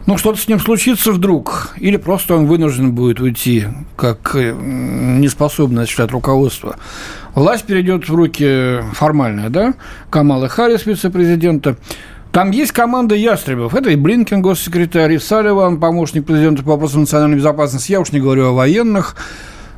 Ну, 0.07 0.17
что-то 0.17 0.39
с 0.39 0.47
ним 0.47 0.59
случится 0.59 1.11
вдруг, 1.11 1.73
или 1.77 1.95
просто 1.97 2.35
он 2.35 2.47
вынужден 2.47 2.91
будет 2.91 3.19
уйти, 3.19 3.65
как 3.95 4.35
э, 4.35 4.51
неспособный 4.51 5.83
осуществлять 5.83 6.11
руководство. 6.11 6.77
Власть 7.35 7.65
перейдет 7.65 8.09
в 8.09 8.15
руки 8.15 8.79
формальные, 8.93 9.49
да, 9.49 9.75
Камала 10.09 10.47
Харрис, 10.47 10.85
вице-президента. 10.85 11.77
Там 12.31 12.51
есть 12.51 12.71
команда 12.71 13.13
ястребов. 13.13 13.75
Это 13.75 13.89
и 13.89 13.95
Блинкен, 13.95 14.41
госсекретарь, 14.41 15.13
и 15.13 15.19
Салливан, 15.19 15.79
помощник 15.79 16.25
президента 16.25 16.63
по 16.63 16.71
вопросам 16.71 17.01
национальной 17.01 17.37
безопасности. 17.37 17.91
Я 17.91 17.99
уж 17.99 18.11
не 18.11 18.21
говорю 18.21 18.47
о 18.47 18.53
военных. 18.53 19.15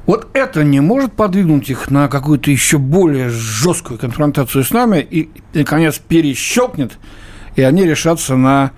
Вот 0.05 0.27
это 0.33 0.63
не 0.63 0.81
может 0.81 1.13
подвигнуть 1.13 1.69
их 1.69 1.89
на 1.89 2.07
какую-то 2.09 2.51
еще 2.51 2.77
более 2.77 3.29
жесткую 3.29 3.97
конфронтацию 3.97 4.63
с 4.63 4.71
нами 4.71 4.99
и, 4.99 5.29
наконец, 5.53 5.97
перещелкнет, 5.99 6.97
и 7.55 7.61
они 7.61 7.85
решатся 7.85 8.35
на 8.35 8.71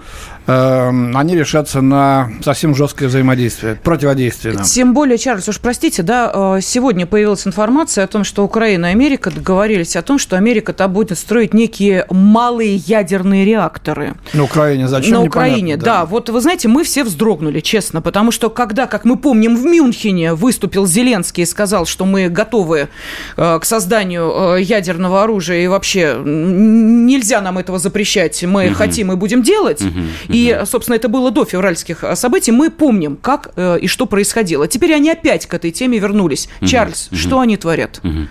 они 0.48 1.36
решатся 1.36 1.82
на 1.82 2.30
совсем 2.44 2.76
жесткое 2.76 3.10
взаимодействие, 3.10 3.76
противодействие 3.76 4.54
нам. 4.54 4.64
Тем 4.64 4.94
более, 4.94 5.18
Чарльз, 5.18 5.48
уж 5.50 5.60
простите, 5.60 6.04
да, 6.04 6.58
э, 6.58 6.62
сегодня 6.62 7.06
появилась 7.06 7.48
информация 7.48 8.04
о 8.04 8.08
том, 8.08 8.24
что 8.24 8.44
Украина 8.44 8.88
и 8.88 8.90
Америка 8.92 9.32
договорились 9.32 9.96
о 9.96 10.02
том, 10.02 10.20
что 10.20 10.38
Америка-то 10.38 10.88
будет 10.88 11.18
строить 11.18 11.54
некие 11.54 12.06
малые 12.10 12.76
ядерные 12.76 13.46
реакторы. 13.46 14.14
На 14.34 14.44
Украине 14.44 14.88
зачем? 14.88 15.14
На 15.14 15.24
Украине, 15.24 15.78
да. 15.78 15.86
да. 15.86 16.06
Вот 16.06 16.30
вы 16.30 16.42
знаете, 16.42 16.68
мы 16.68 16.84
все 16.84 17.04
вздрогнули, 17.04 17.60
честно, 17.60 18.02
потому 18.02 18.32
что 18.32 18.50
когда, 18.50 18.86
как 18.86 19.06
мы 19.06 19.18
помним, 19.18 19.56
в 19.56 19.66
Мюнхене 19.66 20.34
выступил 20.34 20.86
Зеленский 20.86 21.44
и 21.44 21.46
сказал, 21.46 21.86
что 21.86 22.06
мы 22.06 22.30
готовы 22.30 22.90
э, 23.38 23.60
к 23.60 23.66
созданию 23.66 24.58
э, 24.58 24.62
ядерного 24.62 25.24
оружия 25.24 25.64
и 25.64 25.68
вообще 25.68 26.18
нельзя 26.24 27.42
нам 27.42 27.58
этого 27.58 27.80
запрещать, 27.80 28.44
мы 28.44 28.68
угу. 28.68 28.76
хотим 28.76 29.12
и 29.12 29.16
будем 29.16 29.42
делать. 29.42 29.82
Угу. 29.82 30.35
И, 30.36 30.62
собственно, 30.66 30.96
это 30.96 31.08
было 31.08 31.32
до 31.32 31.46
февральских 31.46 32.04
э, 32.04 32.16
событий. 32.16 32.52
Мы 32.52 32.70
помним, 32.70 33.16
как 33.16 33.52
э, 33.56 33.80
и 33.80 33.88
что 33.88 34.06
происходило. 34.06 34.68
Теперь 34.68 34.94
они 34.94 35.10
опять 35.10 35.46
к 35.46 35.54
этой 35.54 35.72
теме 35.72 35.98
вернулись. 35.98 36.50
Угу. 36.60 36.68
Чарльз, 36.68 37.08
угу. 37.08 37.16
что 37.16 37.40
они 37.40 37.56
творят? 37.56 38.02
Угу. 38.04 38.28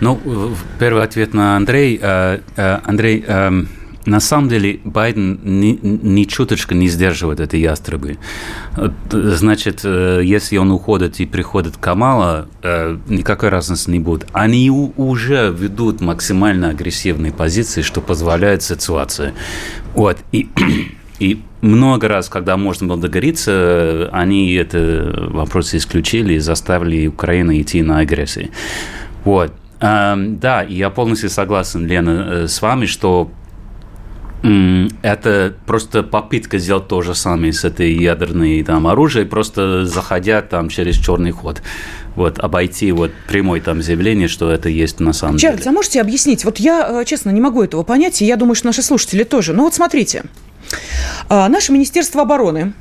Ну, 0.00 0.20
первый 0.78 1.02
ответ 1.02 1.32
на 1.32 1.56
Андрей. 1.56 1.98
Э, 2.02 2.40
Андрей, 2.84 3.24
на 4.06 4.18
самом 4.18 4.48
деле 4.48 4.80
Байден 4.84 5.40
ни, 5.42 5.78
ни 5.82 6.24
чуточку 6.24 6.74
не 6.74 6.88
сдерживает 6.88 7.38
эти 7.40 7.56
ястребы. 7.56 8.18
Значит, 9.10 9.84
если 9.84 10.56
он 10.56 10.70
уходит 10.72 11.20
и 11.20 11.26
приходит 11.26 11.76
Камала, 11.76 12.48
никакой 12.62 13.50
разницы 13.50 13.90
не 13.90 13.98
будет. 13.98 14.26
Они 14.32 14.70
уже 14.70 15.54
ведут 15.56 16.00
максимально 16.00 16.70
агрессивные 16.70 17.30
позиции, 17.30 17.82
что 17.82 18.00
позволяет 18.00 18.62
ситуации. 18.62 19.34
Вот. 19.94 20.16
И 20.32 20.48
и 21.20 21.42
много 21.60 22.08
раз, 22.08 22.28
когда 22.28 22.56
можно 22.56 22.88
было 22.88 22.98
договориться, 22.98 24.08
они 24.10 24.52
это 24.54 25.28
вопрос 25.30 25.74
исключили 25.74 26.34
и 26.34 26.38
заставили 26.38 27.06
Украину 27.06 27.52
идти 27.60 27.82
на 27.82 27.98
агрессию. 27.98 28.48
Вот. 29.24 29.52
Да, 29.80 30.66
я 30.68 30.90
полностью 30.90 31.30
согласен, 31.30 31.86
Лена, 31.86 32.28
э, 32.30 32.48
с 32.48 32.60
вами, 32.60 32.84
что 32.86 33.30
это 34.42 35.54
просто 35.66 36.02
попытка 36.02 36.58
сделать 36.58 36.88
то 36.88 37.02
же 37.02 37.14
самое 37.14 37.52
с 37.52 37.64
этой 37.64 37.92
ядерной 37.92 38.62
там 38.62 38.86
оружием, 38.86 39.28
просто 39.28 39.84
заходя 39.84 40.40
там 40.40 40.70
через 40.70 40.96
черный 40.96 41.30
ход. 41.30 41.62
Вот, 42.16 42.38
обойти 42.38 42.90
вот 42.92 43.10
прямое 43.28 43.60
там 43.60 43.82
заявление, 43.82 44.28
что 44.28 44.50
это 44.50 44.68
есть 44.68 44.98
на 44.98 45.12
самом 45.12 45.38
Чарльз, 45.38 45.60
деле. 45.60 45.70
а 45.70 45.72
можете 45.72 46.00
объяснить? 46.00 46.44
Вот 46.44 46.58
я, 46.58 47.02
э, 47.02 47.04
честно, 47.04 47.30
не 47.30 47.40
могу 47.40 47.62
этого 47.62 47.82
понять, 47.82 48.20
и 48.22 48.24
я 48.24 48.36
думаю, 48.36 48.54
что 48.54 48.66
наши 48.66 48.82
слушатели 48.82 49.24
тоже. 49.24 49.52
Ну 49.52 49.64
вот 49.64 49.74
смотрите, 49.74 50.24
а, 51.28 51.48
наше 51.48 51.72
Министерство 51.72 52.22
обороны 52.22 52.72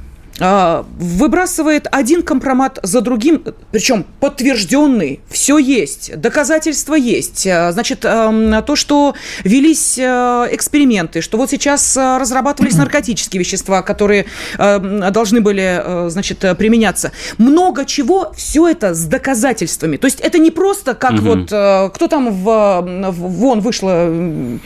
а, 0.42 0.86
выбрасывает 0.98 1.88
один 1.92 2.24
компромат 2.24 2.80
за 2.82 3.02
другим, 3.02 3.44
причем 3.72 4.06
подтвержденный, 4.20 5.20
все 5.30 5.58
есть, 5.58 6.18
доказательства 6.20 6.96
есть. 6.96 7.46
А, 7.46 7.72
значит, 7.72 8.02
то, 8.02 8.76
что 8.76 9.16
велись 9.44 10.00
эксперименты, 10.00 11.22
что 11.22 11.38
вот 11.38 11.50
сейчас 11.50 11.98
разрабатывались 11.98 12.76
наркотические 12.78 13.40
вещества, 13.40 13.82
которые 13.82 14.26
должны 14.58 15.42
были, 15.42 16.10
значит, 16.10 16.40
применяться. 16.58 17.12
Много 17.38 17.86
чего, 17.86 18.32
все 18.36 18.68
это 18.68 18.94
с 18.94 19.06
доказательствами. 19.06 19.98
То 19.98 20.06
есть 20.06 20.22
это 20.22 20.38
не 20.38 20.52
просто 20.52 20.94
как 20.96 21.14
угу. 21.14 21.22
вот 21.22 21.46
кто 21.94 22.08
там 22.08 22.32
в, 22.32 23.12
вон 23.12 23.60
вышла 23.60 24.10
Э, 24.10 24.58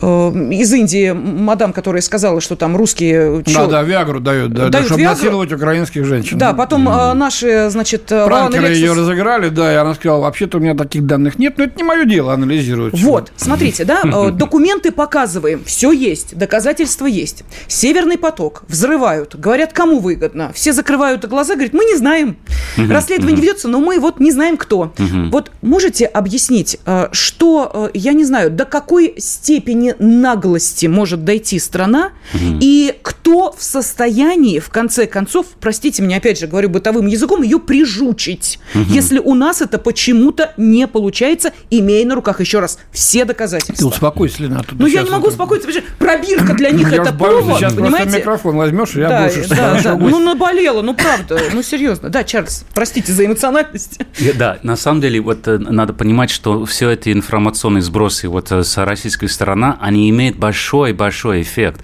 из 0.00 0.72
Индии 0.72 1.12
мадам, 1.12 1.72
которая 1.72 2.00
сказала, 2.02 2.40
что 2.40 2.56
там 2.56 2.76
русские... 2.76 3.42
Да, 3.46 3.66
да, 3.66 3.82
Виагру 3.82 4.20
дают, 4.20 4.52
да, 4.52 4.68
дают 4.68 4.86
чтобы 4.86 5.02
Виагру. 5.02 5.18
насиловать 5.18 5.52
украинских 5.52 6.04
женщин. 6.06 6.38
Да, 6.38 6.54
потом 6.54 6.88
mm. 6.88 7.12
наши, 7.14 7.68
значит... 7.70 8.10
Э, 8.10 8.24
Пранкеры 8.26 8.68
Лексус... 8.68 8.78
ее 8.78 8.92
разыграли, 8.94 9.48
да, 9.50 9.72
и 9.72 9.76
она 9.76 9.94
сказала, 9.94 10.22
вообще-то 10.22 10.58
у 10.58 10.60
меня 10.60 10.74
таких 10.74 11.06
данных 11.06 11.38
нет, 11.38 11.58
но 11.58 11.64
это 11.64 11.76
не 11.76 11.82
мое 11.82 12.04
дело 12.04 12.32
анализировать. 12.32 12.94
Вот, 13.00 13.32
смотрите, 13.36 13.84
да, 13.84 14.02
документы 14.30 14.90
показываем, 14.90 15.62
все 15.64 15.92
есть, 15.92 16.36
доказательства 16.36 17.06
есть. 17.06 17.44
Северный 17.68 18.16
поток 18.16 18.62
взрывают, 18.68 19.36
говорят, 19.36 19.72
кому 19.72 19.98
выгодно. 19.98 20.52
Все 20.54 20.72
закрывают 20.72 21.26
глаза, 21.26 21.54
говорят, 21.54 21.74
мы 21.74 21.84
не 21.84 21.96
знаем. 21.96 22.36
Расследование 22.76 23.40
ведется, 23.40 23.68
но 23.68 23.80
мы 23.80 23.98
вот 24.00 24.20
не 24.20 24.32
знаем, 24.32 24.56
кто. 24.56 24.92
Вот 25.30 25.50
можете 25.62 26.06
объяснить, 26.06 26.78
что, 27.12 27.90
я 27.94 28.12
не 28.12 28.24
знаю, 28.24 28.50
до 28.50 28.64
какой 28.64 29.14
степени 29.18 29.89
наглости 29.98 30.86
может 30.86 31.24
дойти 31.24 31.58
страна, 31.58 32.10
угу. 32.34 32.58
и 32.60 32.94
кто 33.02 33.52
в 33.52 33.62
состоянии, 33.62 34.58
в 34.58 34.70
конце 34.70 35.06
концов, 35.06 35.46
простите 35.60 36.02
меня, 36.02 36.18
опять 36.18 36.38
же, 36.38 36.46
говорю 36.46 36.70
бытовым 36.70 37.06
языком, 37.06 37.42
ее 37.42 37.58
прижучить, 37.58 38.58
угу. 38.74 38.84
если 38.88 39.18
у 39.18 39.34
нас 39.34 39.60
это 39.62 39.78
почему-то 39.78 40.52
не 40.56 40.86
получается, 40.86 41.52
имея 41.70 42.06
на 42.06 42.14
руках, 42.14 42.40
еще 42.40 42.60
раз, 42.60 42.78
все 42.92 43.24
доказательства. 43.24 43.76
Ты 43.76 43.86
успокойся, 43.86 44.42
Лена. 44.42 44.64
Ну, 44.72 44.86
я 44.86 45.02
не 45.02 45.10
могу 45.10 45.26
это... 45.26 45.32
успокоиться, 45.32 45.68
пробирка 45.98 46.54
для 46.54 46.70
них 46.70 46.92
это 46.92 47.12
повод, 47.12 47.58
сейчас 47.58 47.74
понимаете? 47.74 48.18
микрофон 48.18 48.56
возьмешь, 48.56 48.94
и 48.94 49.00
да, 49.00 49.24
обрушишься. 49.24 49.54
Да, 49.54 49.80
да. 49.82 49.96
Ну, 49.96 50.18
наболело, 50.18 50.82
ну, 50.82 50.94
правда, 50.94 51.40
ну, 51.52 51.62
серьезно. 51.62 52.10
Да, 52.10 52.24
Чарльз, 52.24 52.64
простите 52.74 53.12
за 53.12 53.26
эмоциональность. 53.26 53.98
Да, 54.34 54.58
на 54.62 54.76
самом 54.76 55.00
деле, 55.00 55.20
вот 55.20 55.46
э, 55.48 55.58
надо 55.58 55.92
понимать, 55.92 56.30
что 56.30 56.64
все 56.64 56.90
эти 56.90 57.12
информационные 57.12 57.82
сбросы 57.82 58.28
вот 58.28 58.50
э, 58.52 58.62
с 58.64 58.76
российской 58.84 59.28
стороны, 59.28 59.74
они 59.80 60.10
имеют 60.10 60.36
большой-большой 60.36 61.42
эффект. 61.42 61.82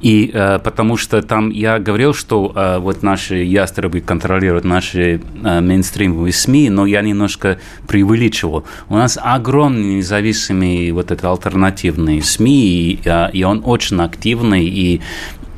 И 0.00 0.30
э, 0.32 0.58
потому 0.58 0.96
что 0.96 1.22
там 1.22 1.50
я 1.50 1.78
говорил, 1.78 2.12
что 2.12 2.52
э, 2.54 2.78
вот 2.78 3.02
наши 3.02 3.36
ястребы 3.36 4.00
контролируют 4.00 4.64
наши 4.64 5.20
э, 5.42 5.60
мейнстримовые 5.60 6.32
СМИ, 6.32 6.70
но 6.70 6.84
я 6.86 7.00
немножко 7.00 7.58
преувеличивал. 7.88 8.64
У 8.88 8.96
нас 8.96 9.18
огромные 9.20 9.96
независимые 9.96 10.92
вот 10.92 11.10
это 11.10 11.30
альтернативные 11.30 12.22
СМИ, 12.22 12.66
и, 12.66 13.00
э, 13.04 13.30
и 13.32 13.42
он 13.44 13.62
очень 13.64 14.00
активный, 14.00 14.66
и 14.66 15.00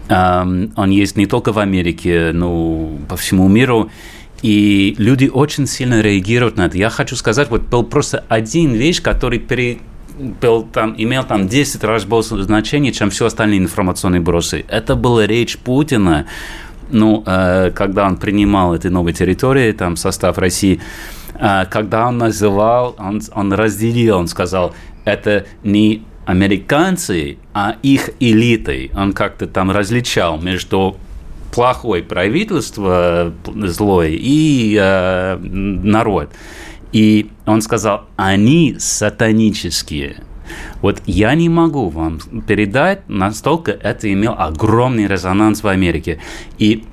э, 0.08 0.68
он 0.76 0.90
есть 0.90 1.16
не 1.16 1.26
только 1.26 1.52
в 1.52 1.58
Америке, 1.58 2.30
но 2.32 2.90
по 3.08 3.16
всему 3.16 3.48
миру. 3.48 3.90
И 4.42 4.94
люди 4.98 5.28
очень 5.32 5.66
сильно 5.66 6.00
реагируют 6.00 6.56
на 6.56 6.66
это. 6.66 6.78
Я 6.78 6.90
хочу 6.90 7.16
сказать, 7.16 7.50
вот 7.50 7.62
был 7.62 7.82
просто 7.82 8.24
один 8.28 8.72
вещь, 8.72 9.02
который 9.02 9.40
пере, 9.40 9.78
был 10.18 10.64
там, 10.64 10.94
имел 10.98 11.24
там 11.24 11.48
10 11.48 11.84
раз 11.84 12.04
больше 12.04 12.42
значения, 12.42 12.92
чем 12.92 13.10
все 13.10 13.26
остальные 13.26 13.60
информационные 13.60 14.20
бросы. 14.20 14.64
Это 14.68 14.96
была 14.96 15.26
речь 15.26 15.58
Путина, 15.58 16.26
ну, 16.90 17.22
э, 17.26 17.70
когда 17.74 18.06
он 18.06 18.16
принимал 18.16 18.74
эти 18.74 18.88
новые 18.88 19.14
территории, 19.14 19.72
там, 19.72 19.96
состав 19.96 20.38
России, 20.38 20.80
э, 21.34 21.64
когда 21.70 22.08
он 22.08 22.18
называл, 22.18 22.96
он, 22.98 23.20
он 23.34 23.52
разделил, 23.52 24.18
он 24.18 24.28
сказал, 24.28 24.74
это 25.04 25.46
не 25.62 26.02
американцы, 26.26 27.38
а 27.54 27.76
их 27.82 28.10
элитой. 28.20 28.90
Он 28.94 29.12
как-то 29.12 29.46
там 29.46 29.70
различал 29.70 30.38
между 30.40 30.96
плохое 31.52 32.02
правительство 32.02 33.32
злое 33.46 34.10
и 34.12 34.76
э, 34.78 35.38
народ. 35.38 36.30
И 36.92 37.30
он 37.46 37.60
сказал, 37.62 38.06
они 38.16 38.76
сатанические. 38.78 40.22
Вот 40.80 41.02
я 41.06 41.34
не 41.34 41.48
могу 41.48 41.88
вам 41.90 42.20
передать, 42.46 43.08
настолько 43.08 43.72
это 43.72 44.10
имел 44.12 44.34
огромный 44.36 45.06
резонанс 45.06 45.62
в 45.62 45.68
Америке. 45.68 46.20
И 46.58 46.84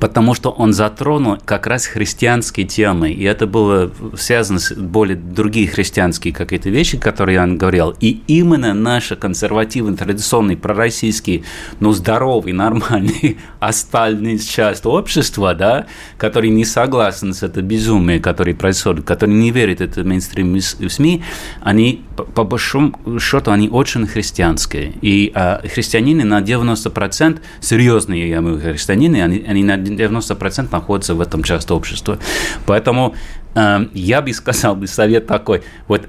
потому 0.00 0.34
что 0.34 0.50
он 0.50 0.72
затронул 0.72 1.38
как 1.44 1.66
раз 1.66 1.86
христианские 1.86 2.66
темы, 2.66 3.10
и 3.10 3.24
это 3.24 3.46
было 3.46 3.90
связано 4.16 4.58
с 4.58 4.72
более 4.74 5.16
другие 5.16 5.68
христианские 5.68 6.34
какие-то 6.34 6.70
вещи, 6.70 6.98
которые 6.98 7.34
я 7.34 7.46
говорил. 7.46 7.94
И 8.00 8.22
именно 8.26 8.74
наши 8.74 9.16
консервативный, 9.16 9.96
традиционный, 9.96 10.56
пророссийский, 10.56 11.44
ну, 11.80 11.92
здоровый, 11.92 12.52
нормальный 12.52 13.38
остальная 13.60 14.38
часть 14.38 14.86
общества, 14.86 15.54
да, 15.54 15.86
который 16.18 16.50
не 16.50 16.64
согласен 16.64 17.32
с 17.32 17.42
это 17.42 17.62
безумие, 17.62 18.20
которое 18.20 18.54
происходит, 18.54 19.04
который 19.04 19.34
не 19.34 19.50
верит 19.50 19.78
в 19.78 19.82
это 19.82 20.04
мейнстрим 20.04 20.60
СМИ, 20.60 21.22
они, 21.62 22.02
по 22.34 22.44
большому 22.44 22.94
счету, 23.20 23.50
они 23.50 23.68
очень 23.68 24.06
христианские. 24.06 24.92
И 25.00 25.32
а, 25.34 25.62
христианины 25.66 26.24
на 26.24 26.40
90%, 26.40 27.40
серьезные, 27.60 28.28
я 28.28 28.40
говорю, 28.40 28.60
христианины, 28.60 29.22
они, 29.22 29.44
они 29.46 29.64
на 29.64 29.75
90% 29.76 30.68
находятся 30.70 31.14
в 31.14 31.20
этом 31.20 31.42
части 31.42 31.72
общества. 31.72 32.18
Поэтому 32.66 33.14
э, 33.54 33.86
я 33.94 34.22
бы 34.22 34.32
сказал 34.32 34.76
бы 34.76 34.86
совет 34.86 35.26
такой, 35.26 35.62
вот 35.88 36.02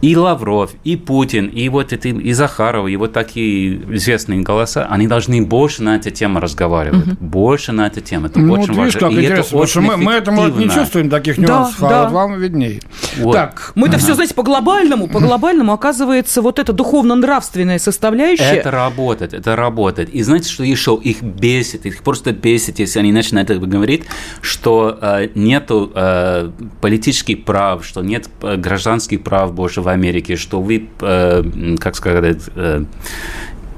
и 0.00 0.16
Лавров, 0.16 0.70
и 0.84 0.96
Путин, 0.96 1.46
и 1.46 1.68
вот 1.68 1.92
это, 1.92 2.08
и 2.08 2.32
Захаров, 2.32 2.88
и 2.88 2.96
вот 2.96 3.12
такие 3.12 3.76
известные 3.94 4.40
голоса, 4.40 4.86
они 4.88 5.06
должны 5.06 5.42
больше 5.42 5.82
на 5.82 5.96
эту 5.96 6.10
тему 6.10 6.40
разговаривать, 6.40 7.06
угу. 7.06 7.16
больше 7.20 7.72
на 7.72 7.86
эту 7.86 8.00
тему. 8.00 8.26
Это 8.26 8.38
ну, 8.38 8.54
очень 8.54 8.72
вот 8.72 8.78
видишь, 8.78 8.94
важно. 8.94 9.00
как 9.00 9.10
и 9.10 9.24
интересно, 9.24 9.46
это 9.46 9.56
очень 9.56 9.80
мы, 9.82 9.96
мы 9.96 10.12
это, 10.12 10.32
может, 10.32 10.56
не 10.56 10.70
чувствуем 10.70 11.10
таких 11.10 11.38
нюансов, 11.38 11.80
да, 11.80 11.86
а 11.86 11.90
да. 11.90 12.04
вот 12.04 12.12
вам 12.12 12.38
виднее. 12.38 12.80
Вот. 13.18 13.32
Так. 13.32 13.72
Мы-то 13.74 13.96
ага. 13.96 14.04
все, 14.04 14.14
знаете, 14.14 14.34
по 14.34 14.42
глобальному, 14.42 15.08
по 15.08 15.20
глобальному, 15.20 15.72
оказывается, 15.72 16.42
вот 16.42 16.58
эта 16.58 16.72
духовно-нравственная 16.72 17.78
составляющая. 17.78 18.44
Это 18.44 18.70
работает, 18.70 19.34
это 19.34 19.56
работает. 19.56 20.08
И 20.10 20.22
знаете, 20.22 20.48
что 20.48 20.64
еще 20.64 20.98
их 21.02 21.22
бесит, 21.22 21.86
их 21.86 22.02
просто 22.02 22.32
бесит, 22.32 22.78
если 22.78 23.00
они 23.00 23.12
начинают 23.12 23.50
это 23.50 23.60
говорить, 23.66 24.04
что 24.40 24.98
э, 25.00 25.28
нету 25.34 25.92
э, 25.94 26.50
политических 26.80 27.44
прав, 27.44 27.84
что 27.84 28.02
нет 28.02 28.28
э, 28.42 28.56
гражданских 28.56 29.22
прав 29.22 29.52
больше 29.52 29.82
в 29.82 29.89
Америке, 29.90 30.36
что 30.36 30.60
вы, 30.60 30.88
э, 31.00 31.76
как 31.78 31.96
сказать, 31.96 32.42
э, 32.54 32.84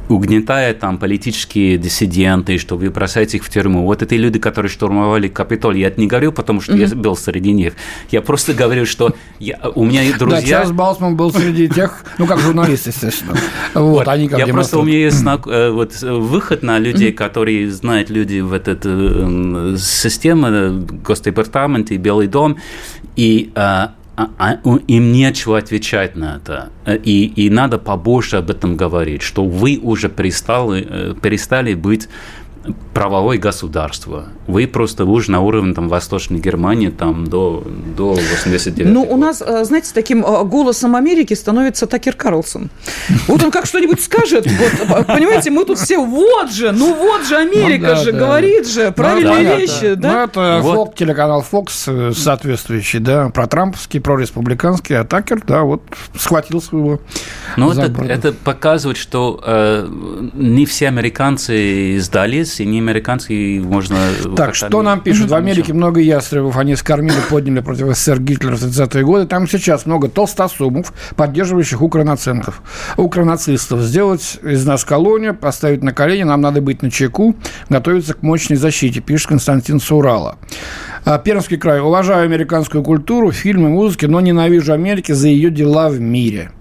угнетая 0.08 0.74
там 0.74 0.98
политические 0.98 1.78
диссиденты, 1.78 2.58
что 2.58 2.76
вы 2.76 2.90
бросаете 2.90 3.38
их 3.38 3.44
в 3.44 3.50
тюрьму. 3.50 3.84
Вот 3.84 4.02
это 4.02 4.14
люди, 4.16 4.38
которые 4.38 4.70
штурмовали 4.70 5.28
Капитолий. 5.28 5.80
Я 5.80 5.88
это 5.88 6.00
не 6.00 6.06
говорю, 6.06 6.32
потому 6.32 6.60
что 6.60 6.72
mm-hmm. 6.72 6.88
я 6.88 6.96
был 6.96 7.16
среди 7.16 7.52
них. 7.52 7.74
Я 8.10 8.20
просто 8.22 8.54
говорю, 8.54 8.86
что 8.86 9.14
я, 9.38 9.58
у 9.74 9.84
меня 9.84 10.02
есть 10.02 10.18
друзья... 10.18 10.40
Да, 10.40 10.46
Чарльз 10.46 10.72
Баусман 10.72 11.16
был 11.16 11.32
среди 11.32 11.68
тех, 11.68 12.04
ну, 12.18 12.26
как 12.26 12.38
журналист, 12.40 12.86
естественно. 12.86 13.36
Вот, 13.74 14.08
они 14.08 14.28
как 14.28 14.38
Я 14.38 14.46
просто, 14.48 14.78
у 14.78 14.82
меня 14.82 14.98
есть 14.98 15.22
э, 15.24 15.70
вот, 15.70 16.00
выход 16.02 16.62
на 16.62 16.78
людей, 16.78 17.12
которые 17.12 17.70
знают 17.70 18.10
люди 18.10 18.40
в 18.40 18.52
этот 18.52 18.82
систему, 19.80 20.86
Госдепартамент 21.04 21.90
и 21.90 21.96
Белый 21.96 22.26
дом, 22.26 22.58
и 23.16 23.50
а, 24.14 24.28
а, 24.38 24.58
им 24.88 25.12
нечего 25.12 25.56
отвечать 25.56 26.16
на 26.16 26.36
это. 26.36 26.70
И, 27.04 27.24
и 27.24 27.48
надо 27.48 27.78
побольше 27.78 28.36
об 28.36 28.50
этом 28.50 28.76
говорить, 28.76 29.22
что 29.22 29.44
вы 29.44 29.80
уже 29.82 30.10
перестали, 30.10 30.86
э, 30.88 31.14
перестали 31.20 31.74
быть 31.74 32.08
правовое 32.94 33.38
государство. 33.38 34.26
Вы 34.46 34.66
просто 34.66 35.04
уже 35.04 35.30
на 35.30 35.40
уровне 35.40 35.74
там, 35.74 35.88
Восточной 35.88 36.38
Германии 36.38 36.88
там, 36.88 37.26
до, 37.26 37.64
до 37.96 38.10
89 38.10 38.92
Ну, 38.92 39.02
у 39.02 39.16
нас, 39.16 39.42
э, 39.42 39.64
знаете, 39.64 39.90
таким 39.94 40.24
э, 40.24 40.44
голосом 40.44 40.94
Америки 40.94 41.34
становится 41.34 41.86
Такер 41.86 42.14
Карлсон. 42.14 42.70
Вот 43.26 43.42
он 43.42 43.50
как 43.50 43.66
что-нибудь 43.66 44.00
скажет, 44.00 44.46
вот, 44.46 45.06
понимаете, 45.06 45.50
мы 45.50 45.64
тут 45.64 45.78
все, 45.78 45.98
вот 45.98 46.52
же, 46.52 46.72
ну 46.72 46.94
вот 46.94 47.26
же 47.26 47.36
Америка 47.36 47.88
ну, 47.88 47.94
да, 47.94 47.96
же, 47.96 48.12
да. 48.12 48.18
говорит 48.18 48.68
же 48.68 48.86
ну 48.86 48.92
правильные 48.92 49.48
ну, 49.48 49.56
вещи. 49.56 49.94
Да, 49.94 50.12
Ну, 50.12 50.24
это 50.24 50.60
вот. 50.62 50.74
Фок, 50.74 50.94
телеканал 50.94 51.44
Fox 51.50 51.70
э, 51.86 52.12
соответствующий, 52.12 52.98
да, 52.98 53.30
про 53.30 53.46
трамповский, 53.46 54.00
про 54.00 54.18
республиканский, 54.18 54.98
а 54.98 55.04
Такер, 55.04 55.42
да, 55.46 55.62
вот 55.62 55.82
схватил 56.16 56.60
своего 56.60 57.00
Ну, 57.56 57.72
это, 57.72 58.02
это 58.04 58.32
показывает, 58.32 58.98
что 58.98 59.42
э, 59.44 59.88
не 60.34 60.66
все 60.66 60.88
американцы 60.88 61.98
сдались, 62.00 62.51
и 62.60 62.66
не 62.66 62.78
американцы, 62.78 63.34
и 63.34 63.60
можно... 63.60 63.96
Так, 64.36 64.54
что 64.54 64.82
нам 64.82 65.00
пишут? 65.00 65.30
В 65.30 65.34
Америке 65.34 65.72
много 65.72 66.00
ястребов, 66.00 66.56
они 66.56 66.76
скормили, 66.76 67.16
подняли 67.28 67.60
против 67.60 67.96
СССР 67.96 68.20
Гитлера 68.20 68.56
в 68.56 68.62
30-е 68.62 69.04
годы. 69.04 69.26
Там 69.26 69.48
сейчас 69.48 69.86
много 69.86 70.08
толстосумов, 70.08 70.92
поддерживающих 71.16 71.82
укронацистов. 71.82 72.62
укронацистов. 72.96 73.80
Сделать 73.80 74.38
из 74.42 74.64
нас 74.66 74.84
колонию, 74.84 75.34
поставить 75.34 75.82
на 75.82 75.92
колени, 75.92 76.24
нам 76.24 76.40
надо 76.40 76.60
быть 76.60 76.82
на 76.82 76.90
чеку, 76.90 77.36
готовиться 77.68 78.14
к 78.14 78.22
мощной 78.22 78.56
защите, 78.56 79.00
пишет 79.00 79.28
Константин 79.28 79.80
Сурала. 79.80 80.38
А, 81.04 81.18
Пермский 81.18 81.56
край. 81.56 81.80
Уважаю 81.80 82.24
американскую 82.24 82.84
культуру, 82.84 83.32
фильмы, 83.32 83.70
музыки, 83.70 84.06
но 84.06 84.20
ненавижу 84.20 84.72
Америки 84.72 85.12
за 85.12 85.28
ее 85.28 85.50
дела 85.50 85.88
в 85.88 86.00
мире. 86.00 86.52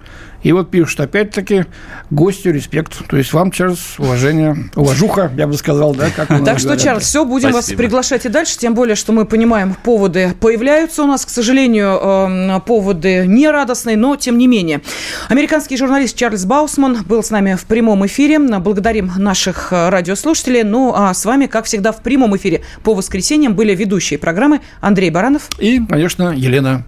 И 0.44 0.52
вот 0.52 0.72
пишут, 0.72 1.00
опять-таки, 1.02 1.66
гостю 2.10 2.52
респект. 2.52 3.08
То 3.08 3.18
есть 3.18 3.32
вам, 3.34 3.52
Чарльз, 3.52 4.00
уважение, 4.00 4.70
уважуха, 4.76 5.32
я 5.38 5.48
бы 5.48 5.56
сказал, 5.56 5.94
да? 5.94 6.10
Как 6.10 6.28
так 6.46 6.60
что, 6.60 6.78
Чарльз, 6.78 7.04
все, 7.04 7.26
будем 7.26 7.52
Спасибо. 7.52 7.56
вас 7.56 7.78
приглашать 7.78 8.26
и 8.26 8.30
дальше, 8.30 8.58
тем 8.58 8.74
более, 8.74 8.96
что 8.96 9.12
мы 9.12 9.26
понимаем, 9.26 9.76
поводы 9.84 10.34
появляются 10.40 11.04
у 11.04 11.08
нас, 11.08 11.26
к 11.26 11.30
сожалению, 11.30 11.90
эм, 11.90 12.62
поводы 12.62 13.26
нерадостные, 13.28 13.98
но 13.98 14.16
тем 14.16 14.38
не 14.38 14.48
менее. 14.48 14.82
Американский 15.30 15.78
журналист 15.78 16.16
Чарльз 16.16 16.46
Баусман 16.46 17.04
был 17.04 17.24
с 17.24 17.30
нами 17.30 17.56
в 17.56 17.66
прямом 17.66 18.06
эфире. 18.08 18.40
Благодарим 18.40 19.12
наших 19.18 19.72
э, 19.72 19.90
радиослушателей. 19.90 20.64
Ну, 20.64 20.94
а 20.96 21.14
с 21.14 21.26
вами, 21.26 21.46
как 21.46 21.66
всегда, 21.66 21.92
в 21.92 22.02
прямом 22.02 22.36
эфире 22.38 22.62
по 22.84 22.94
воскресеньям 22.94 23.56
были 23.56 23.76
ведущие 23.76 24.18
программы 24.18 24.62
Андрей 24.80 25.10
Баранов. 25.10 25.50
И, 25.60 25.80
конечно, 25.80 26.34
Елена 26.36 26.84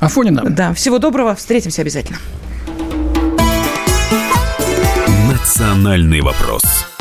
Афонина. 0.00 0.42
Да, 0.48 0.74
всего 0.74 0.98
доброго, 0.98 1.34
встретимся 1.34 1.82
обязательно. 1.82 2.18
«Национальный 5.34 6.20
вопрос». 6.20 6.93